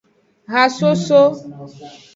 Hasoso. 0.51 1.19